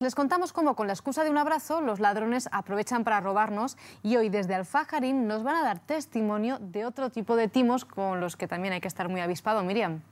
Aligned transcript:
Les 0.00 0.16
contamos 0.16 0.52
cómo 0.52 0.74
con 0.74 0.88
la 0.88 0.92
excusa 0.92 1.22
de 1.22 1.30
un 1.30 1.38
abrazo 1.38 1.80
los 1.80 2.00
ladrones 2.00 2.48
aprovechan 2.50 3.04
para 3.04 3.20
robarnos 3.20 3.76
y 4.02 4.16
hoy 4.16 4.28
desde 4.28 4.54
Alfajarín 4.54 5.28
nos 5.28 5.44
van 5.44 5.54
a 5.54 5.62
dar 5.62 5.78
testimonio 5.78 6.58
de 6.60 6.84
otro 6.84 7.10
tipo 7.10 7.36
de 7.36 7.46
timos 7.46 7.84
con 7.84 8.20
los 8.20 8.36
que 8.36 8.48
también 8.48 8.74
hay 8.74 8.80
que 8.80 8.88
estar 8.88 9.08
muy 9.08 9.20
avispado, 9.20 9.62
Miriam. 9.62 10.02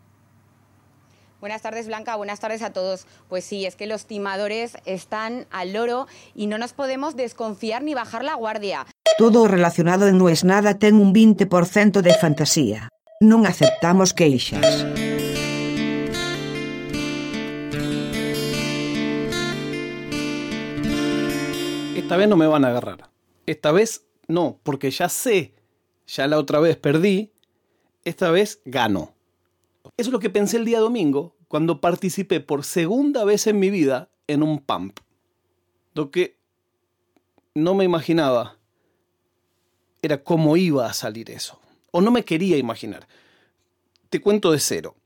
Buenas 1.41 1.63
tardes, 1.63 1.89
Blanca. 1.89 2.15
Buenas 2.15 2.39
tardes 2.39 2.63
a 2.63 2.73
todos. 2.73 3.09
Pues 3.29 3.45
sí, 3.45 3.67
es 3.67 3.75
que 3.75 3.89
los 3.89 4.07
timadores 4.07 4.77
están 4.85 5.47
al 5.51 5.73
loro 5.73 6.07
y 6.37 6.47
no 6.47 6.59
nos 6.59 6.73
podemos 6.73 7.17
desconfiar 7.17 7.83
ni 7.83 7.95
bajar 7.95 8.23
la 8.23 8.35
guardia. 8.35 8.87
Todo 9.19 9.49
relacionado 9.49 10.07
en 10.07 10.17
No 10.17 10.29
es 10.29 10.45
nada 10.45 10.79
ten 10.79 10.95
un 10.95 11.13
20% 11.13 12.01
de 12.01 12.15
fantasía. 12.15 12.89
Non 13.21 13.51
aceptamos 13.51 14.15
queixas. 14.15 14.87
Esta 22.03 22.17
vez 22.17 22.29
no 22.29 22.37
me 22.37 22.47
van 22.47 22.65
a 22.65 22.69
agarrar. 22.69 23.11
Esta 23.47 23.73
vez 23.73 24.07
no, 24.29 24.61
porque 24.65 24.91
ya 24.91 25.09
sé, 25.09 25.55
ya 26.07 26.27
la 26.27 26.39
otra 26.39 26.61
vez 26.61 26.77
perdí, 26.77 27.33
esta 28.05 28.31
vez 28.31 28.61
gano. 28.65 29.15
Eso 29.97 30.11
es 30.11 30.13
lo 30.13 30.19
que 30.19 30.29
pensé 30.29 30.59
el 30.59 30.65
día 30.65 30.81
domingo 30.81 31.37
cuando 31.49 31.81
participé 31.81 32.41
por 32.41 32.65
segunda 32.65 33.25
vez 33.25 33.47
en 33.47 33.59
mi 33.59 33.71
vida 33.71 34.11
en 34.27 34.43
un 34.43 34.59
pump. 34.59 34.99
Lo 35.95 36.11
que 36.11 36.39
no 37.55 37.75
me 37.75 37.85
imaginaba 37.85 38.59
era 40.03 40.23
cómo 40.23 40.57
iba 40.57 40.87
a 40.87 40.93
salir 40.93 41.31
eso. 41.31 41.61
O 41.93 42.01
no 42.01 42.11
me 42.11 42.25
quería 42.25 42.57
imaginar. 42.59 43.07
Te 44.11 44.21
cuento 44.21 44.51
de 44.51 44.59
cero. 44.59 44.97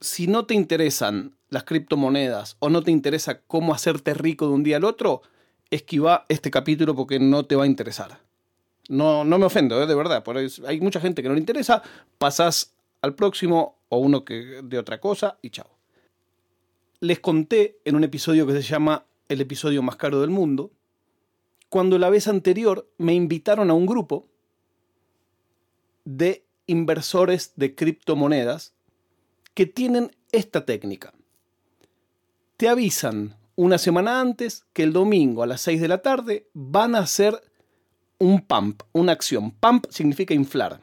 Si 0.00 0.26
no 0.26 0.44
te 0.46 0.54
interesan 0.54 1.36
las 1.50 1.64
criptomonedas 1.64 2.56
o 2.58 2.68
no 2.68 2.82
te 2.82 2.90
interesa 2.90 3.40
cómo 3.42 3.72
hacerte 3.72 4.12
rico 4.14 4.48
de 4.48 4.54
un 4.54 4.64
día 4.64 4.78
al 4.78 4.84
otro, 4.84 5.22
esquiva 5.72 6.26
este 6.28 6.50
capítulo 6.50 6.94
porque 6.94 7.18
no 7.18 7.46
te 7.46 7.56
va 7.56 7.64
a 7.64 7.66
interesar. 7.66 8.20
No, 8.88 9.24
no 9.24 9.38
me 9.38 9.46
ofendo, 9.46 9.82
¿eh? 9.82 9.86
de 9.86 9.94
verdad. 9.94 10.22
Por 10.22 10.36
hay 10.36 10.80
mucha 10.80 11.00
gente 11.00 11.22
que 11.22 11.28
no 11.28 11.34
le 11.34 11.40
interesa. 11.40 11.82
Pasas 12.18 12.74
al 13.00 13.14
próximo 13.14 13.78
o 13.88 13.98
uno 13.98 14.24
que 14.24 14.60
de 14.62 14.78
otra 14.78 15.00
cosa 15.00 15.38
y 15.40 15.50
chao. 15.50 15.70
Les 17.00 17.20
conté 17.20 17.80
en 17.84 17.96
un 17.96 18.04
episodio 18.04 18.46
que 18.46 18.52
se 18.52 18.62
llama 18.62 19.06
El 19.28 19.40
episodio 19.40 19.82
más 19.82 19.96
caro 19.96 20.20
del 20.20 20.30
mundo, 20.30 20.72
cuando 21.68 21.98
la 21.98 22.10
vez 22.10 22.28
anterior 22.28 22.88
me 22.98 23.14
invitaron 23.14 23.70
a 23.70 23.74
un 23.74 23.86
grupo 23.86 24.28
de 26.04 26.44
inversores 26.66 27.54
de 27.56 27.74
criptomonedas 27.74 28.74
que 29.54 29.66
tienen 29.66 30.14
esta 30.32 30.66
técnica. 30.66 31.14
Te 32.56 32.68
avisan 32.68 33.36
una 33.54 33.78
semana 33.78 34.20
antes 34.20 34.64
que 34.72 34.82
el 34.82 34.92
domingo 34.92 35.42
a 35.42 35.46
las 35.46 35.60
6 35.62 35.80
de 35.80 35.88
la 35.88 36.02
tarde 36.02 36.48
van 36.54 36.94
a 36.94 37.00
hacer 37.00 37.40
un 38.18 38.40
pump, 38.40 38.82
una 38.92 39.12
acción. 39.12 39.50
Pump 39.50 39.86
significa 39.90 40.34
inflar. 40.34 40.80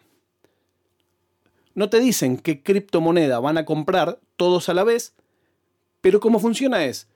No 1.74 1.90
te 1.90 2.00
dicen 2.00 2.38
qué 2.38 2.62
criptomoneda 2.62 3.40
van 3.40 3.58
a 3.58 3.66
comprar 3.66 4.20
todos 4.36 4.70
a 4.70 4.74
la 4.74 4.84
vez, 4.84 5.16
pero 6.02 6.20
cómo 6.20 6.40
funciona 6.40 6.86
es, 6.86 7.08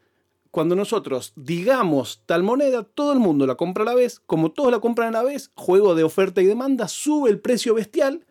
cuando 0.51 0.75
nosotros 0.75 1.33
digamos 1.35 2.21
tal 2.25 2.43
moneda, 2.43 2.83
todo 2.83 3.11
el 3.11 3.19
mundo 3.19 3.45
la 3.47 3.55
compra 3.55 3.83
a 3.83 3.87
la 3.87 3.95
vez, 3.95 4.21
como 4.25 4.51
todos 4.51 4.71
la 4.71 4.79
compran 4.79 5.09
a 5.09 5.19
la 5.19 5.23
vez, 5.23 5.51
juego 5.55 5.95
de 5.95 6.03
oferta 6.03 6.41
y 6.41 6.45
demanda, 6.45 6.87
sube 6.87 7.29
el 7.29 7.39
precio 7.39 7.73
bestial, 7.73 8.25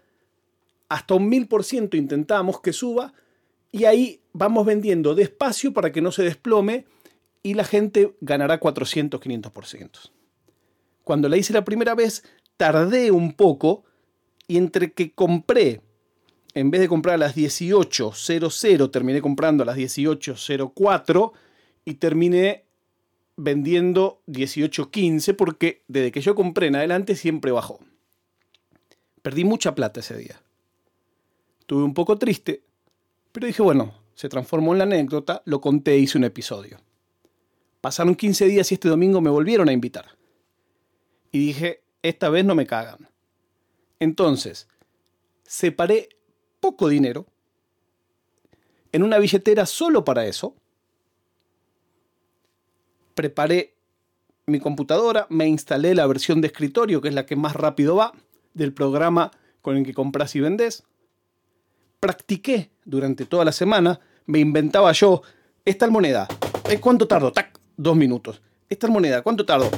hasta 0.89 1.15
un 1.15 1.29
mil 1.29 1.49
por 1.49 1.65
ciento 1.65 1.97
intentamos 1.97 2.61
que 2.61 2.73
suba, 2.73 3.13
y 3.71 3.85
ahí 3.85 4.21
vamos 4.33 4.65
vendiendo 4.65 5.15
despacio 5.15 5.73
para 5.73 5.93
que 5.93 6.01
no 6.01 6.13
se 6.13 6.23
desplome 6.23 6.87
y 7.43 7.55
la 7.55 7.65
gente 7.65 8.15
ganará 8.21 8.59
400, 8.59 9.21
500%. 9.21 10.11
Cuando 11.05 11.29
la 11.29 11.37
hice 11.37 11.53
la 11.53 11.65
primera 11.65 11.95
vez, 11.95 12.25
tardé 12.57 13.11
un 13.11 13.33
poco 13.33 13.85
y 14.47 14.57
entre 14.57 14.93
que 14.93 15.13
compré, 15.13 15.81
en 16.55 16.71
vez 16.71 16.81
de 16.81 16.89
comprar 16.89 17.15
a 17.15 17.19
las 17.19 17.37
18.00, 17.37 18.91
terminé 18.91 19.21
comprando 19.21 19.63
a 19.63 19.67
las 19.67 19.77
18.04 19.77 21.33
y 21.85 21.95
terminé 21.95 22.65
vendiendo 23.37 24.23
18.15 24.29 25.35
porque 25.35 25.83
desde 25.89 26.13
que 26.13 26.21
yo 26.21 26.35
compré 26.35 26.69
en 26.69 26.77
adelante 26.77 27.17
siempre 27.17 27.51
bajó. 27.51 27.81
Perdí 29.23 29.45
mucha 29.45 29.75
plata 29.75 30.01
ese 30.01 30.17
día. 30.17 30.41
Estuve 31.61 31.83
un 31.83 31.95
poco 31.95 32.19
triste, 32.19 32.63
pero 33.33 33.47
dije, 33.47 33.63
bueno, 33.63 33.95
se 34.15 34.29
transformó 34.29 34.73
en 34.73 34.79
la 34.79 34.85
anécdota, 34.85 35.43
lo 35.47 35.61
conté, 35.61 35.97
hice 35.97 36.19
un 36.19 36.25
episodio. 36.25 36.79
Pasaron 37.83 38.15
15 38.15 38.47
días 38.47 38.71
y 38.71 38.75
este 38.75 38.89
domingo 38.89 39.21
me 39.21 39.29
volvieron 39.29 39.69
a 39.69 39.73
invitar. 39.73 40.17
Y 41.33 41.41
dije, 41.41 41.83
esta 42.01 42.29
vez 42.29 42.45
no 42.45 42.55
me 42.55 42.65
cagan. 42.65 43.09
Entonces, 43.99 44.69
separé 45.43 46.09
poco 46.61 46.89
dinero 46.89 47.27
en 48.93 49.03
una 49.03 49.19
billetera 49.19 49.67
solo 49.67 50.05
para 50.05 50.27
eso. 50.27 50.55
Preparé 53.15 53.75
mi 54.47 54.61
computadora, 54.61 55.27
me 55.29 55.49
instalé 55.49 55.97
la 55.97 56.07
versión 56.07 56.41
de 56.41 56.47
escritorio, 56.47 57.01
que 57.01 57.09
es 57.09 57.15
la 57.15 57.27
que 57.27 57.35
más 57.35 57.57
rápido 57.57 57.97
va, 57.97 58.13
del 58.55 58.73
programa 58.73 59.33
con 59.61 59.77
el 59.77 59.85
que 59.85 59.93
compras 59.93 60.37
y 60.37 60.41
vendes. 60.41 60.85
Practiqué 61.99 62.71
durante 62.85 63.25
toda 63.25 63.45
la 63.45 63.53
semana, 63.53 63.99
me 64.27 64.39
inventaba 64.39 64.93
yo, 64.93 65.23
esta 65.65 65.89
moneda, 65.91 66.29
¿eh? 66.71 66.79
¿cuánto 66.79 67.09
tardo? 67.09 67.33
¡Tac! 67.33 67.52
Dos 67.83 67.97
minutos. 67.97 68.41
Esta 68.69 68.89
moneda, 68.89 69.23
¿cuánto 69.23 69.45
tardó? 69.45 69.71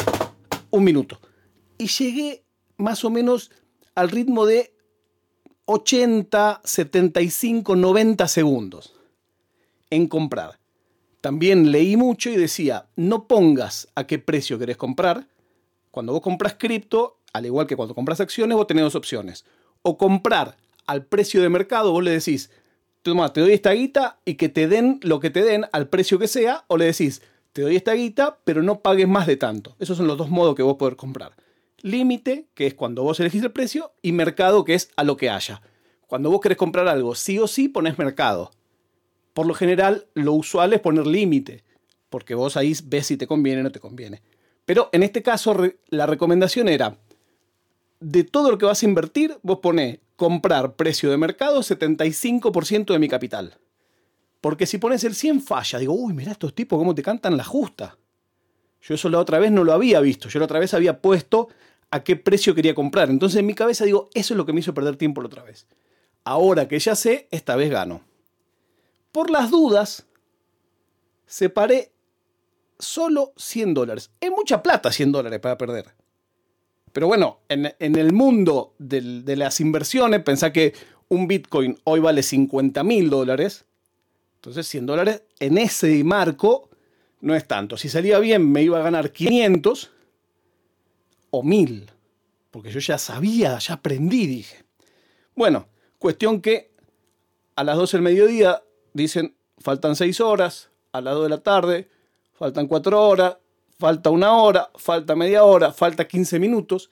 Un 0.70 0.84
minuto. 0.84 1.18
Y 1.78 1.86
llegué 1.86 2.44
más 2.76 3.04
o 3.04 3.10
menos 3.10 3.50
al 3.94 4.10
ritmo 4.10 4.46
de 4.46 4.74
80, 5.66 6.60
75, 6.64 7.76
90 7.76 8.28
segundos 8.28 8.94
en 9.90 10.06
comprar. 10.06 10.58
También 11.20 11.72
leí 11.72 11.96
mucho 11.96 12.28
y 12.28 12.36
decía, 12.36 12.86
no 12.96 13.26
pongas 13.26 13.88
a 13.94 14.06
qué 14.06 14.18
precio 14.18 14.58
querés 14.58 14.76
comprar. 14.76 15.26
Cuando 15.90 16.12
vos 16.12 16.20
compras 16.20 16.56
cripto, 16.58 17.18
al 17.32 17.46
igual 17.46 17.66
que 17.66 17.76
cuando 17.76 17.94
compras 17.94 18.20
acciones, 18.20 18.56
vos 18.56 18.66
tenés 18.66 18.84
dos 18.84 18.94
opciones. 18.94 19.44
O 19.82 19.96
comprar 19.96 20.56
al 20.86 21.06
precio 21.06 21.40
de 21.40 21.48
mercado, 21.48 21.92
vos 21.92 22.04
le 22.04 22.10
decís, 22.10 22.50
toma, 23.02 23.32
te 23.32 23.40
doy 23.40 23.52
esta 23.52 23.72
guita 23.72 24.18
y 24.24 24.34
que 24.34 24.48
te 24.48 24.68
den 24.68 25.00
lo 25.02 25.18
que 25.20 25.30
te 25.30 25.42
den 25.42 25.66
al 25.72 25.88
precio 25.88 26.18
que 26.18 26.28
sea, 26.28 26.64
o 26.68 26.76
le 26.76 26.86
decís, 26.86 27.22
te 27.54 27.62
doy 27.62 27.76
esta 27.76 27.92
guita, 27.92 28.40
pero 28.42 28.64
no 28.64 28.80
pagues 28.80 29.06
más 29.06 29.28
de 29.28 29.36
tanto. 29.36 29.76
Esos 29.78 29.96
son 29.96 30.08
los 30.08 30.18
dos 30.18 30.28
modos 30.28 30.56
que 30.56 30.64
vos 30.64 30.74
podés 30.76 30.96
comprar. 30.96 31.36
Límite, 31.78 32.48
que 32.52 32.66
es 32.66 32.74
cuando 32.74 33.04
vos 33.04 33.20
elegís 33.20 33.44
el 33.44 33.52
precio, 33.52 33.92
y 34.02 34.10
mercado, 34.10 34.64
que 34.64 34.74
es 34.74 34.90
a 34.96 35.04
lo 35.04 35.16
que 35.16 35.30
haya. 35.30 35.62
Cuando 36.08 36.30
vos 36.30 36.40
querés 36.40 36.58
comprar 36.58 36.88
algo 36.88 37.14
sí 37.14 37.38
o 37.38 37.46
sí, 37.46 37.68
pones 37.68 37.96
mercado. 37.96 38.50
Por 39.34 39.46
lo 39.46 39.54
general, 39.54 40.08
lo 40.14 40.32
usual 40.32 40.72
es 40.72 40.80
poner 40.80 41.06
límite, 41.06 41.62
porque 42.10 42.34
vos 42.34 42.56
ahí 42.56 42.74
ves 42.86 43.06
si 43.06 43.16
te 43.16 43.28
conviene 43.28 43.60
o 43.60 43.64
no 43.64 43.70
te 43.70 43.78
conviene. 43.78 44.20
Pero 44.64 44.90
en 44.90 45.04
este 45.04 45.22
caso, 45.22 45.56
la 45.90 46.06
recomendación 46.06 46.68
era, 46.68 46.98
de 48.00 48.24
todo 48.24 48.50
lo 48.50 48.58
que 48.58 48.66
vas 48.66 48.82
a 48.82 48.86
invertir, 48.86 49.38
vos 49.42 49.60
ponés 49.60 50.00
comprar 50.16 50.74
precio 50.74 51.08
de 51.08 51.18
mercado 51.18 51.60
75% 51.60 52.92
de 52.92 52.98
mi 52.98 53.08
capital. 53.08 53.58
Porque 54.44 54.66
si 54.66 54.76
pones 54.76 55.02
el 55.04 55.14
100 55.14 55.40
falla, 55.40 55.78
digo, 55.78 55.94
uy, 55.94 56.12
mira 56.12 56.32
estos 56.32 56.54
tipos 56.54 56.78
cómo 56.78 56.94
te 56.94 57.02
cantan 57.02 57.34
la 57.34 57.44
justa. 57.44 57.96
Yo 58.82 58.94
eso 58.94 59.08
la 59.08 59.18
otra 59.18 59.38
vez 59.38 59.50
no 59.50 59.64
lo 59.64 59.72
había 59.72 60.00
visto, 60.00 60.28
yo 60.28 60.38
la 60.38 60.44
otra 60.44 60.58
vez 60.58 60.74
había 60.74 61.00
puesto 61.00 61.48
a 61.90 62.04
qué 62.04 62.16
precio 62.16 62.54
quería 62.54 62.74
comprar. 62.74 63.08
Entonces 63.08 63.40
en 63.40 63.46
mi 63.46 63.54
cabeza 63.54 63.86
digo, 63.86 64.10
eso 64.12 64.34
es 64.34 64.36
lo 64.36 64.44
que 64.44 64.52
me 64.52 64.60
hizo 64.60 64.74
perder 64.74 64.96
tiempo 64.96 65.22
la 65.22 65.28
otra 65.28 65.44
vez. 65.44 65.66
Ahora 66.24 66.68
que 66.68 66.78
ya 66.78 66.94
sé, 66.94 67.26
esta 67.30 67.56
vez 67.56 67.70
gano. 67.70 68.02
Por 69.12 69.30
las 69.30 69.50
dudas, 69.50 70.04
separé 71.24 71.92
solo 72.78 73.32
100 73.38 73.72
dólares. 73.72 74.10
Es 74.20 74.30
mucha 74.30 74.62
plata 74.62 74.92
100 74.92 75.10
dólares 75.10 75.40
para 75.40 75.56
perder. 75.56 75.86
Pero 76.92 77.06
bueno, 77.06 77.38
en, 77.48 77.72
el 77.78 78.12
mundo 78.12 78.74
de 78.78 79.36
las 79.36 79.58
inversiones, 79.60 80.22
pensá 80.22 80.52
que 80.52 80.74
un 81.08 81.28
Bitcoin 81.28 81.78
hoy 81.84 82.00
vale 82.00 82.22
50 82.22 82.84
mil 82.84 83.08
dólares 83.08 83.64
entonces 84.44 84.68
100 84.68 84.84
dólares 84.84 85.22
en 85.40 85.56
ese 85.56 86.04
marco 86.04 86.68
no 87.22 87.34
es 87.34 87.48
tanto. 87.48 87.78
Si 87.78 87.88
salía 87.88 88.18
bien 88.18 88.52
me 88.52 88.62
iba 88.62 88.78
a 88.78 88.82
ganar 88.82 89.10
500 89.10 89.90
o 91.30 91.42
1000. 91.42 91.90
Porque 92.50 92.70
yo 92.70 92.78
ya 92.78 92.98
sabía, 92.98 93.58
ya 93.58 93.72
aprendí, 93.72 94.26
dije. 94.26 94.62
Bueno, 95.34 95.66
cuestión 95.98 96.42
que 96.42 96.70
a 97.56 97.64
las 97.64 97.78
12 97.78 97.96
del 97.96 98.04
mediodía 98.04 98.62
dicen 98.92 99.34
faltan 99.56 99.96
6 99.96 100.20
horas, 100.20 100.68
a 100.92 101.00
las 101.00 101.14
2 101.14 101.22
de 101.22 101.30
la 101.30 101.42
tarde 101.42 101.88
faltan 102.34 102.66
4 102.66 103.02
horas, 103.02 103.38
falta 103.78 104.10
una 104.10 104.34
hora, 104.34 104.70
falta 104.74 105.16
media 105.16 105.44
hora, 105.44 105.72
falta 105.72 106.06
15 106.06 106.38
minutos. 106.38 106.90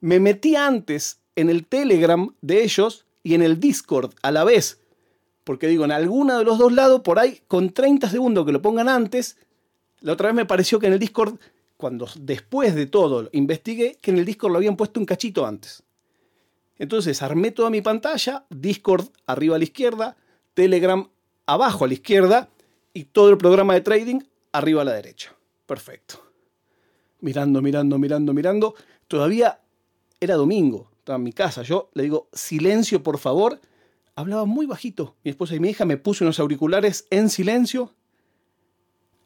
Me 0.00 0.18
metí 0.18 0.56
antes 0.56 1.20
en 1.36 1.50
el 1.50 1.66
Telegram 1.66 2.34
de 2.40 2.64
ellos 2.64 3.04
y 3.22 3.34
en 3.34 3.42
el 3.42 3.60
Discord 3.60 4.14
a 4.22 4.30
la 4.30 4.44
vez 4.44 4.80
porque 5.50 5.66
digo, 5.66 5.84
en 5.84 5.90
alguno 5.90 6.38
de 6.38 6.44
los 6.44 6.58
dos 6.58 6.72
lados, 6.72 7.00
por 7.00 7.18
ahí, 7.18 7.40
con 7.48 7.70
30 7.70 8.08
segundos 8.08 8.46
que 8.46 8.52
lo 8.52 8.62
pongan 8.62 8.88
antes, 8.88 9.36
La 10.00 10.12
otra 10.12 10.28
vez 10.28 10.36
me 10.36 10.46
pareció 10.46 10.78
que 10.78 10.86
en 10.86 10.92
el 10.92 11.00
Discord, 11.00 11.40
cuando 11.76 12.06
después 12.20 12.76
de 12.76 12.86
todo 12.86 13.28
investigué, 13.32 13.98
que 14.00 14.12
en 14.12 14.18
el 14.18 14.24
Discord 14.24 14.52
lo 14.52 14.58
habían 14.58 14.76
puesto 14.76 15.00
un 15.00 15.06
cachito 15.06 15.44
antes. 15.44 15.82
Entonces 16.78 17.20
armé 17.20 17.50
toda 17.50 17.68
mi 17.68 17.80
pantalla, 17.80 18.44
Discord 18.48 19.08
arriba 19.26 19.56
a 19.56 19.58
la 19.58 19.64
izquierda, 19.64 20.16
Telegram 20.54 21.08
abajo 21.46 21.84
a 21.84 21.88
la 21.88 21.94
izquierda 21.94 22.48
y 22.94 23.06
todo 23.06 23.30
el 23.30 23.36
programa 23.36 23.74
de 23.74 23.80
trading 23.80 24.20
arriba 24.52 24.82
a 24.82 24.84
la 24.84 24.92
derecha. 24.92 25.34
Perfecto. 25.66 26.22
Mirando, 27.22 27.60
mirando, 27.60 27.98
mirando, 27.98 28.32
mirando. 28.32 28.74
Todavía 29.08 29.58
era 30.20 30.36
domingo, 30.36 30.92
estaba 30.98 31.16
en 31.16 31.24
mi 31.24 31.32
casa. 31.32 31.62
Yo 31.62 31.90
le 31.94 32.04
digo, 32.04 32.28
silencio 32.32 33.02
por 33.02 33.18
favor. 33.18 33.60
Hablaba 34.20 34.44
muy 34.44 34.66
bajito. 34.66 35.16
Mi 35.24 35.30
esposa 35.30 35.54
y 35.54 35.60
mi 35.60 35.70
hija 35.70 35.86
me 35.86 35.96
puso 35.96 36.24
unos 36.24 36.38
auriculares 36.40 37.06
en 37.08 37.30
silencio 37.30 37.94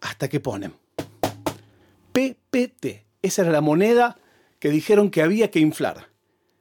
hasta 0.01 0.29
que 0.29 0.39
ponen. 0.39 0.73
PPT. 2.13 3.05
Esa 3.21 3.43
era 3.43 3.51
la 3.51 3.61
moneda 3.61 4.17
que 4.61 4.71
dijeron 4.71 5.11
que 5.11 5.23
había 5.23 5.51
que 5.51 5.59
inflar. 5.59 6.11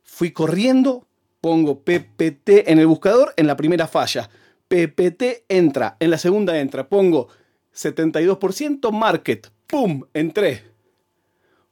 Fui 0.01 0.31
corriendo, 0.31 1.07
pongo 1.41 1.83
PPT 1.83 2.69
en 2.69 2.79
el 2.79 2.87
buscador, 2.87 3.35
en 3.37 3.45
la 3.45 3.55
primera 3.55 3.85
falla. 3.85 4.27
PPT 4.67 5.45
entra, 5.47 5.97
en 5.99 6.09
la 6.09 6.17
segunda 6.17 6.59
entra, 6.59 6.89
pongo 6.89 7.27
72% 7.71 8.91
market, 8.91 9.51
¡pum! 9.67 10.05
Entré. 10.11 10.63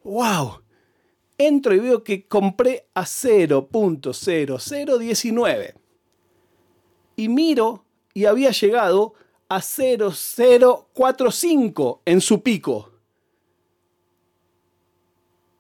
¡Wow! 0.03 0.61
Entro 1.39 1.73
y 1.73 1.79
veo 1.79 2.03
que 2.03 2.27
compré 2.27 2.85
a 2.93 3.01
0.0019. 3.01 5.80
Y 7.21 7.29
miro 7.29 7.85
y 8.15 8.25
había 8.25 8.49
llegado 8.49 9.13
a 9.47 9.61
0045 9.61 12.01
en 12.03 12.19
su 12.19 12.41
pico. 12.41 12.91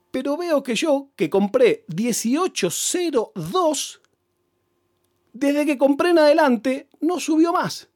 Pero 0.09 0.37
veo 0.37 0.63
que 0.63 0.73
yo, 0.73 1.11
que 1.15 1.29
compré 1.29 1.85
1802, 1.95 4.01
desde 5.33 5.67
que 5.67 5.77
compré 5.77 6.09
en 6.09 6.17
adelante 6.17 6.89
no 6.99 7.19
subió 7.19 7.53
más. 7.53 7.89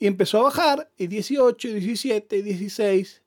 Y 0.00 0.08
empezó 0.08 0.40
a 0.40 0.42
bajar, 0.42 0.90
y 0.98 1.06
18, 1.06 1.68
17, 1.68 2.42
16, 2.42 3.22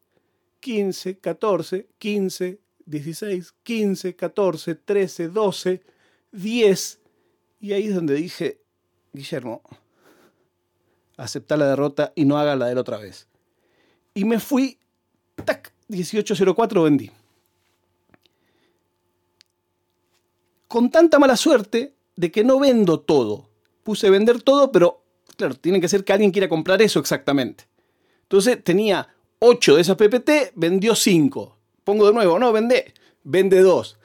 15, 0.60 1.20
14, 1.20 1.88
15, 1.98 2.60
16, 2.86 3.54
15, 3.64 4.16
14, 4.18 4.76
13, 4.76 5.30
12, 5.30 5.82
10. 6.34 7.00
Y 7.62 7.72
ahí 7.72 7.88
es 7.88 7.96
donde 7.96 8.16
dije, 8.16 8.65
Guillermo, 9.16 9.62
acepta 11.18 11.58
la 11.58 11.68
derrota 11.68 12.12
y 12.16 12.26
no 12.26 12.38
haga 12.38 12.56
la 12.56 12.68
de 12.68 12.76
otra 12.76 12.98
vez. 12.98 13.28
Y 14.14 14.26
me 14.26 14.40
fui, 14.40 14.78
tac, 15.44 15.74
1804 15.88 16.84
vendí. 16.84 17.12
Con 20.68 20.90
tanta 20.90 21.20
mala 21.20 21.38
suerte 21.38 21.94
de 22.16 22.32
que 22.32 22.44
no 22.44 22.60
vendo 22.60 23.00
todo. 23.00 23.50
Puse 23.84 24.10
vender 24.10 24.42
todo, 24.42 24.72
pero 24.72 25.04
claro, 25.38 25.56
tiene 25.56 25.80
que 25.80 25.88
ser 25.88 26.04
que 26.04 26.14
alguien 26.14 26.32
quiera 26.32 26.50
comprar 26.50 26.82
eso 26.82 27.00
exactamente. 27.00 27.66
Entonces 28.24 28.64
tenía 28.64 29.08
8 29.40 29.76
de 29.76 29.82
esas 29.82 29.96
PPT, 29.96 30.54
vendió 30.56 30.96
5. 30.96 31.58
Pongo 31.84 32.08
de 32.08 32.14
nuevo, 32.14 32.40
no, 32.40 32.52
vende, 32.52 32.94
vende 33.24 33.62
2. 33.62 34.00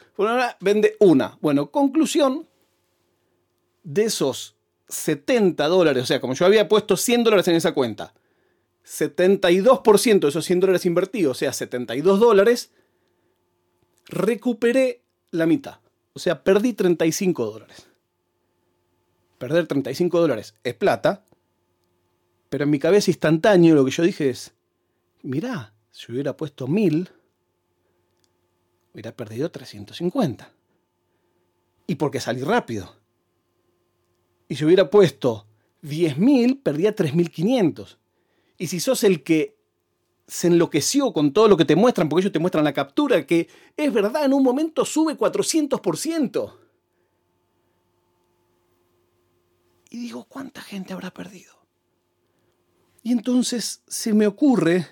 Vende 0.60 0.96
una. 1.00 1.38
Bueno, 1.40 1.70
conclusión, 1.70 2.46
de 3.82 4.04
esos 4.04 4.54
70 4.90 5.66
dólares, 5.68 6.02
o 6.02 6.06
sea, 6.06 6.20
como 6.20 6.34
yo 6.34 6.44
había 6.46 6.68
puesto 6.68 6.96
100 6.96 7.24
dólares 7.24 7.48
en 7.48 7.56
esa 7.56 7.72
cuenta, 7.72 8.12
72% 8.84 10.20
de 10.20 10.28
esos 10.28 10.44
100 10.44 10.60
dólares 10.60 10.86
invertidos, 10.86 11.36
o 11.36 11.38
sea, 11.38 11.52
72 11.52 12.20
dólares, 12.20 12.72
recuperé 14.06 15.02
la 15.30 15.46
mitad. 15.46 15.78
O 16.12 16.18
sea, 16.18 16.42
perdí 16.42 16.72
35 16.72 17.46
dólares. 17.46 17.86
Perder 19.38 19.66
35 19.66 20.20
dólares 20.20 20.54
es 20.64 20.74
plata, 20.74 21.24
pero 22.48 22.64
en 22.64 22.70
mi 22.70 22.78
cabeza 22.78 23.10
instantáneo 23.10 23.74
lo 23.74 23.84
que 23.84 23.90
yo 23.90 24.02
dije 24.02 24.28
es, 24.28 24.52
mirá, 25.22 25.72
si 25.90 26.12
hubiera 26.12 26.36
puesto 26.36 26.66
1000, 26.66 27.10
hubiera 28.92 29.12
perdido 29.12 29.50
350. 29.50 30.52
Y 31.86 31.94
porque 31.94 32.20
salí 32.20 32.42
rápido. 32.42 32.99
Y 34.50 34.56
si 34.56 34.64
hubiera 34.64 34.90
puesto 34.90 35.46
10.000, 35.84 36.60
perdía 36.60 36.94
3.500. 36.94 37.98
Y 38.58 38.66
si 38.66 38.80
sos 38.80 39.04
el 39.04 39.22
que 39.22 39.56
se 40.26 40.48
enloqueció 40.48 41.12
con 41.12 41.32
todo 41.32 41.46
lo 41.46 41.56
que 41.56 41.64
te 41.64 41.76
muestran, 41.76 42.08
porque 42.08 42.22
ellos 42.22 42.32
te 42.32 42.40
muestran 42.40 42.64
la 42.64 42.72
captura, 42.72 43.24
que 43.24 43.48
es 43.76 43.92
verdad, 43.92 44.24
en 44.24 44.34
un 44.34 44.42
momento 44.42 44.84
sube 44.84 45.16
400%. 45.16 46.52
Y 49.90 49.98
digo, 49.98 50.24
¿cuánta 50.24 50.62
gente 50.62 50.94
habrá 50.94 51.12
perdido? 51.12 51.54
Y 53.04 53.12
entonces 53.12 53.82
se 53.86 54.12
me 54.12 54.26
ocurre 54.26 54.84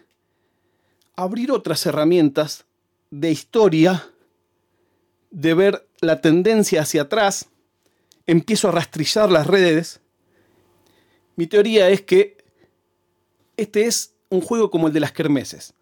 abrir 1.16 1.50
otras 1.50 1.84
herramientas 1.84 2.64
de 3.11 3.32
historia, 3.32 4.08
de 5.32 5.54
ver 5.54 5.88
la 6.00 6.20
tendencia 6.20 6.82
hacia 6.82 7.02
atrás, 7.02 7.50
empiezo 8.28 8.69
a 8.69 8.72
rastrillar 8.72 9.32
las 9.32 9.46
redes. 9.46 10.00
Mi 11.34 11.48
teoría 11.48 11.88
es 11.88 12.02
que 12.02 12.36
este 13.56 13.86
es 13.86 14.14
un 14.28 14.42
juego 14.42 14.70
como 14.70 14.86
el 14.86 14.92
de 14.92 15.00
las 15.00 15.12
kermeses. 15.12 15.75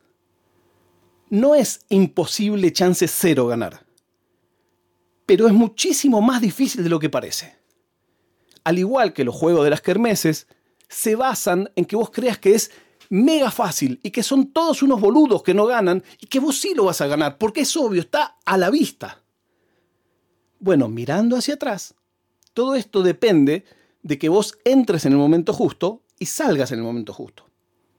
No 1.29 1.57
es 1.57 1.81
imposible 1.89 2.73
chance 2.73 3.07
cero 3.09 3.49
ganar, 3.49 3.85
pero 5.27 5.49
es 5.49 5.53
muchísimo 5.53 6.23
más 6.23 6.41
difícil 6.41 6.85
de 6.85 6.89
lo 6.89 7.01
que 7.01 7.11
parece. 7.11 7.57
Al 8.63 8.79
igual 8.79 9.13
que 9.13 9.25
los 9.25 9.35
juegos 9.35 9.65
de 9.65 9.71
las 9.71 9.83
kermeses, 9.83 10.47
se 10.89 11.17
basan 11.17 11.71
en 11.75 11.85
que 11.85 11.97
vos 11.97 12.11
creas 12.11 12.39
que 12.39 12.55
es 12.55 12.71
mega 13.09 13.51
fácil 13.51 13.99
y 14.05 14.13
que 14.13 14.23
son 14.23 14.53
todos 14.53 14.85
unos 14.85 15.01
boludos 15.01 15.43
que 15.43 15.55
no 15.55 15.67
ganan 15.67 16.05
y 16.21 16.27
que 16.27 16.39
vos 16.39 16.59
sí 16.59 16.75
lo 16.75 16.85
vas 16.85 17.01
a 17.01 17.09
ganar, 17.09 17.39
porque 17.39 17.63
es 17.63 17.77
obvio, 17.77 18.03
está 18.03 18.37
a 18.45 18.57
la 18.57 18.71
vista. 18.71 19.25
Bueno, 20.61 20.89
mirando 20.89 21.37
hacia 21.37 21.55
atrás, 21.55 21.97
todo 22.57 22.75
esto 22.75 23.03
depende 23.03 23.67
de 24.03 24.19
que 24.19 24.31
vos 24.31 24.57
entres 24.65 25.05
en 25.05 25.13
el 25.13 25.19
momento 25.19 25.53
justo 25.53 26.01
y 26.19 26.25
salgas 26.25 26.73
en 26.73 26.79
el 26.79 26.87
momento 26.87 27.13
justo. 27.13 27.45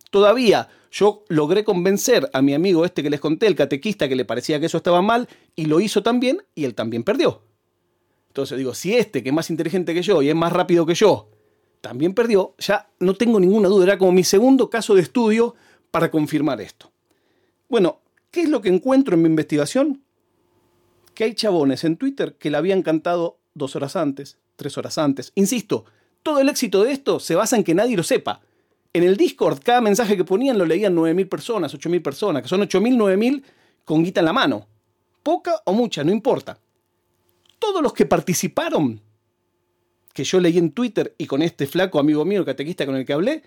Todavía 0.09 0.67
yo 0.91 1.23
logré 1.29 1.63
convencer 1.63 2.27
a 2.33 2.41
mi 2.41 2.55
amigo 2.55 2.83
este 2.83 3.03
que 3.03 3.11
les 3.11 3.19
conté, 3.19 3.45
el 3.45 3.53
catequista, 3.53 4.09
que 4.09 4.15
le 4.15 4.25
parecía 4.25 4.59
que 4.59 4.65
eso 4.65 4.77
estaba 4.77 5.03
mal, 5.03 5.29
y 5.55 5.65
lo 5.65 5.79
hizo 5.79 6.01
también, 6.01 6.41
y 6.55 6.65
él 6.65 6.73
también 6.73 7.03
perdió. 7.03 7.43
Entonces 8.29 8.57
digo, 8.57 8.73
si 8.73 8.95
este, 8.95 9.21
que 9.21 9.29
es 9.29 9.35
más 9.35 9.51
inteligente 9.51 9.93
que 9.93 10.01
yo 10.01 10.23
y 10.23 10.29
es 10.29 10.35
más 10.35 10.51
rápido 10.51 10.87
que 10.87 10.95
yo, 10.95 11.29
también 11.79 12.15
perdió, 12.15 12.55
ya 12.57 12.89
no 12.99 13.13
tengo 13.13 13.39
ninguna 13.39 13.69
duda, 13.69 13.83
era 13.83 13.97
como 13.99 14.11
mi 14.11 14.23
segundo 14.23 14.71
caso 14.71 14.95
de 14.95 15.01
estudio 15.01 15.53
para 15.91 16.09
confirmar 16.09 16.61
esto. 16.61 16.91
Bueno, 17.69 18.01
¿qué 18.31 18.41
es 18.41 18.49
lo 18.49 18.61
que 18.61 18.69
encuentro 18.69 19.13
en 19.13 19.21
mi 19.21 19.29
investigación? 19.29 20.01
Que 21.13 21.25
hay 21.25 21.35
chabones 21.35 21.83
en 21.83 21.97
Twitter 21.97 22.35
que 22.39 22.49
le 22.49 22.57
habían 22.57 22.81
cantado 22.81 23.37
dos 23.53 23.75
horas 23.75 23.95
antes, 23.95 24.39
tres 24.57 24.77
horas 24.77 24.97
antes. 24.97 25.31
Insisto, 25.35 25.85
todo 26.21 26.39
el 26.39 26.49
éxito 26.49 26.83
de 26.83 26.91
esto 26.91 27.21
se 27.21 27.35
basa 27.35 27.55
en 27.55 27.63
que 27.63 27.73
nadie 27.73 27.95
lo 27.95 28.03
sepa. 28.03 28.41
En 28.91 29.03
el 29.03 29.15
Discord, 29.15 29.59
cada 29.63 29.79
mensaje 29.79 30.17
que 30.17 30.25
ponían 30.25 30.57
lo 30.57 30.65
leían 30.65 30.95
9.000 30.95 31.29
personas, 31.29 31.73
8.000 31.73 32.01
personas, 32.01 32.41
que 32.41 32.49
son 32.49 32.61
8.000, 32.61 32.97
9.000 32.97 33.43
con 33.85 34.03
guita 34.03 34.19
en 34.19 34.25
la 34.25 34.33
mano. 34.33 34.67
Poca 35.23 35.61
o 35.65 35.73
mucha, 35.73 36.03
no 36.03 36.11
importa. 36.11 36.59
Todos 37.59 37.81
los 37.81 37.93
que 37.93 38.05
participaron, 38.05 39.01
que 40.13 40.23
yo 40.23 40.39
leí 40.39 40.57
en 40.57 40.71
Twitter 40.71 41.13
y 41.17 41.27
con 41.27 41.41
este 41.41 41.67
flaco 41.67 41.99
amigo 41.99 42.25
mío, 42.25 42.39
el 42.39 42.45
catequista 42.45 42.85
con 42.85 42.95
el 42.95 43.05
que 43.05 43.13
hablé, 43.13 43.43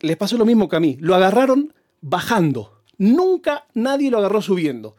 les 0.00 0.16
pasó 0.16 0.36
lo 0.36 0.44
mismo 0.44 0.68
que 0.68 0.76
a 0.76 0.80
mí. 0.80 0.96
Lo 1.00 1.14
agarraron 1.14 1.72
bajando. 2.00 2.82
Nunca 2.98 3.66
nadie 3.74 4.10
lo 4.10 4.18
agarró 4.18 4.42
subiendo. 4.42 4.96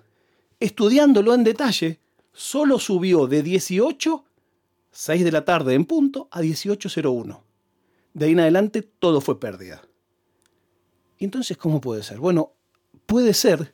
Estudiándolo 0.59 1.33
en 1.33 1.43
detalle, 1.43 1.99
solo 2.33 2.79
subió 2.79 3.27
de 3.27 3.43
18, 3.43 4.23
6 4.91 5.23
de 5.23 5.31
la 5.31 5.45
tarde 5.45 5.73
en 5.73 5.85
punto, 5.85 6.27
a 6.31 6.41
18.01. 6.41 7.41
De 8.13 8.25
ahí 8.25 8.31
en 8.33 8.41
adelante 8.41 8.81
todo 8.81 9.21
fue 9.21 9.39
pérdida. 9.39 9.81
¿Y 11.17 11.25
entonces 11.25 11.57
cómo 11.57 11.79
puede 11.79 12.03
ser? 12.03 12.19
Bueno, 12.19 12.53
puede 13.05 13.33
ser 13.33 13.73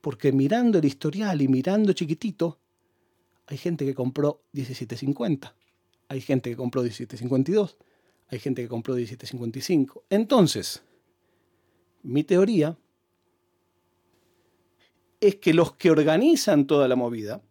porque 0.00 0.32
mirando 0.32 0.78
el 0.78 0.84
historial 0.84 1.40
y 1.40 1.48
mirando 1.48 1.92
chiquitito, 1.92 2.58
hay 3.46 3.56
gente 3.56 3.84
que 3.86 3.94
compró 3.94 4.42
17.50, 4.52 5.54
hay 6.08 6.20
gente 6.20 6.50
que 6.50 6.56
compró 6.56 6.84
17.52, 6.84 7.76
hay 8.28 8.38
gente 8.38 8.62
que 8.62 8.68
compró 8.68 8.98
17.55. 8.98 10.02
Entonces, 10.10 10.82
mi 12.02 12.24
teoría 12.24 12.76
es 15.20 15.36
que 15.36 15.54
los 15.54 15.72
que 15.74 15.90
organizan 15.90 16.66
toda 16.66 16.88
la 16.88 16.96
movida 16.96 17.42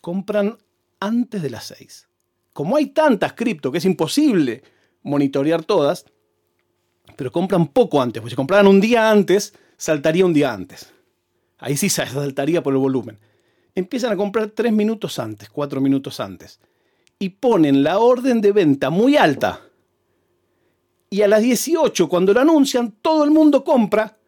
compran 0.00 0.58
antes 1.02 1.42
de 1.42 1.50
las 1.50 1.64
6 1.66 2.08
como 2.52 2.76
hay 2.76 2.86
tantas 2.86 3.32
cripto 3.32 3.72
que 3.72 3.78
es 3.78 3.84
imposible 3.84 4.62
monitorear 5.02 5.64
todas, 5.64 6.04
pero 7.16 7.32
compran 7.32 7.68
poco 7.68 8.00
antes, 8.00 8.20
porque 8.20 8.30
si 8.30 8.36
compraran 8.36 8.66
un 8.66 8.80
día 8.80 9.10
antes, 9.10 9.54
saltaría 9.76 10.24
un 10.24 10.32
día 10.32 10.52
antes. 10.52 10.92
Ahí 11.58 11.76
sí 11.76 11.88
saltaría 11.88 12.62
por 12.62 12.74
el 12.74 12.78
volumen. 12.78 13.18
Empiezan 13.74 14.12
a 14.12 14.16
comprar 14.16 14.50
tres 14.50 14.72
minutos 14.72 15.18
antes, 15.18 15.48
cuatro 15.48 15.80
minutos 15.80 16.20
antes. 16.20 16.60
Y 17.18 17.30
ponen 17.30 17.82
la 17.82 17.98
orden 17.98 18.40
de 18.40 18.52
venta 18.52 18.90
muy 18.90 19.16
alta. 19.16 19.60
Y 21.08 21.22
a 21.22 21.28
las 21.28 21.42
18, 21.42 22.08
cuando 22.08 22.34
lo 22.34 22.40
anuncian, 22.40 22.96
todo 23.00 23.24
el 23.24 23.30
mundo 23.30 23.64
compra. 23.64 24.18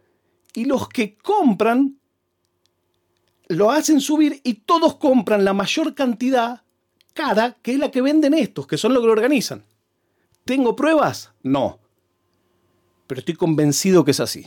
Y 0.55 0.65
los 0.65 0.89
que 0.89 1.17
compran 1.17 1.99
lo 3.49 3.71
hacen 3.71 4.01
subir 4.01 4.41
y 4.45 4.55
todos 4.55 4.97
compran 4.97 5.45
la 5.45 5.53
mayor 5.53 5.95
cantidad 5.95 6.64
cara, 7.15 7.57
que 7.63 7.73
es 7.73 7.79
la 7.79 7.91
que 7.91 8.03
venden 8.03 8.35
estos, 8.35 8.67
que 8.67 8.77
son 8.77 8.93
los 8.93 9.01
que 9.01 9.07
lo 9.07 9.13
organizan. 9.13 9.65
¿Tengo 10.45 10.77
pruebas? 10.77 11.33
No. 11.43 11.81
Pero 13.07 13.21
estoy 13.21 13.35
convencido 13.35 14.05
que 14.05 14.11
es 14.11 14.21
así. 14.21 14.47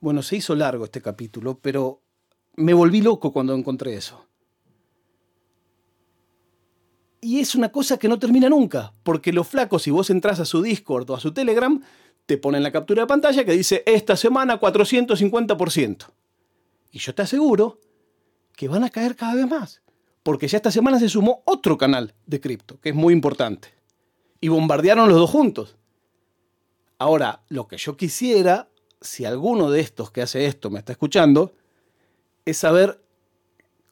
Bueno, 0.00 0.22
se 0.22 0.36
hizo 0.36 0.54
largo 0.54 0.84
este 0.84 1.02
capítulo, 1.02 1.58
pero 1.60 2.00
me 2.56 2.74
volví 2.74 3.02
loco 3.02 3.32
cuando 3.32 3.54
encontré 3.54 3.94
eso. 3.94 4.26
Y 7.20 7.38
es 7.38 7.54
una 7.54 7.70
cosa 7.70 7.98
que 7.98 8.08
no 8.08 8.18
termina 8.18 8.48
nunca, 8.48 8.94
porque 9.02 9.32
los 9.32 9.46
flacos, 9.46 9.82
si 9.82 9.90
vos 9.90 10.08
entras 10.08 10.40
a 10.40 10.46
su 10.46 10.62
Discord 10.62 11.10
o 11.10 11.14
a 11.14 11.20
su 11.20 11.32
Telegram, 11.34 11.80
te 12.24 12.38
ponen 12.38 12.62
la 12.62 12.72
captura 12.72 13.02
de 13.02 13.08
pantalla 13.08 13.44
que 13.44 13.52
dice 13.52 13.82
esta 13.84 14.16
semana 14.16 14.58
450%. 14.58 16.06
Y 16.92 16.98
yo 16.98 17.14
te 17.14 17.22
aseguro 17.22 17.78
que 18.60 18.68
van 18.68 18.84
a 18.84 18.90
caer 18.90 19.16
cada 19.16 19.36
vez 19.36 19.48
más, 19.48 19.80
porque 20.22 20.46
ya 20.46 20.58
esta 20.58 20.70
semana 20.70 20.98
se 20.98 21.08
sumó 21.08 21.40
otro 21.46 21.78
canal 21.78 22.12
de 22.26 22.42
cripto, 22.42 22.78
que 22.78 22.90
es 22.90 22.94
muy 22.94 23.14
importante. 23.14 23.72
Y 24.38 24.48
bombardearon 24.48 25.08
los 25.08 25.16
dos 25.16 25.30
juntos. 25.30 25.78
Ahora, 26.98 27.40
lo 27.48 27.66
que 27.66 27.78
yo 27.78 27.96
quisiera 27.96 28.68
si 29.00 29.24
alguno 29.24 29.70
de 29.70 29.80
estos 29.80 30.10
que 30.10 30.20
hace 30.20 30.44
esto 30.44 30.68
me 30.68 30.78
está 30.78 30.92
escuchando, 30.92 31.54
es 32.44 32.58
saber 32.58 33.02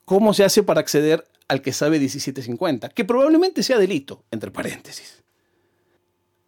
cómo 0.05 0.35
se 0.35 0.45
hace 0.45 0.63
para 0.63 0.81
acceder 0.81 1.27
al 1.49 1.63
que 1.63 1.73
sabe 1.73 1.99
1750, 1.99 2.91
que 2.91 3.07
probablemente 3.07 3.63
sea 3.63 3.79
delito, 3.79 4.23
entre 4.31 4.51
paréntesis. 4.51 5.23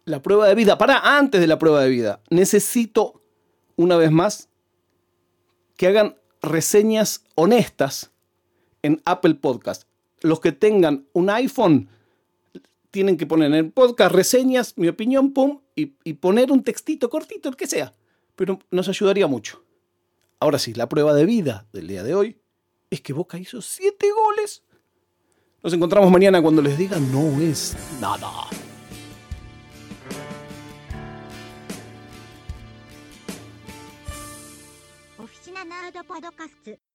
La 0.05 0.21
prueba 0.21 0.47
de 0.47 0.53
vida, 0.53 0.77
para 0.77 1.17
antes 1.17 1.41
de 1.41 1.47
la 1.47 1.57
prueba 1.57 1.81
de 1.81 1.89
vida, 1.89 2.21
necesito, 2.29 3.23
una 3.77 3.97
vez 3.97 4.11
más, 4.11 4.47
que 5.75 5.87
hagan 5.87 6.17
reseñas 6.43 7.23
honestas 7.33 8.10
en 8.83 9.01
Apple 9.05 9.35
Podcast. 9.35 9.83
Los 10.21 10.39
que 10.39 10.51
tengan 10.51 11.07
un 11.13 11.29
iPhone 11.29 11.89
tienen 12.91 13.17
que 13.17 13.25
poner 13.25 13.47
en 13.47 13.55
el 13.55 13.71
podcast 13.71 14.13
reseñas, 14.13 14.77
mi 14.77 14.87
opinión, 14.87 15.33
pum, 15.33 15.61
y, 15.75 15.85
poner 16.13 16.51
un 16.51 16.63
textito 16.63 17.09
cortito, 17.09 17.49
el 17.49 17.55
que 17.55 17.67
sea 17.67 17.93
pero 18.41 18.57
nos 18.71 18.89
ayudaría 18.89 19.27
mucho. 19.27 19.63
Ahora 20.39 20.57
sí, 20.57 20.73
la 20.73 20.89
prueba 20.89 21.13
de 21.13 21.25
vida 21.25 21.67
del 21.73 21.87
día 21.87 22.03
de 22.03 22.15
hoy 22.15 22.41
es 22.89 22.99
que 23.01 23.13
Boca 23.13 23.37
hizo 23.37 23.61
siete 23.61 24.07
goles. 24.11 24.63
Nos 25.61 25.73
encontramos 25.73 26.11
mañana 26.11 26.41
cuando 26.41 26.61
les 26.61 26.75
diga 26.75 26.97
no 26.97 27.39
es 27.39 27.77
nada. 27.99 28.47
Oficina 35.19 35.63
Nerd 35.63 36.03
Podcast 36.07 36.90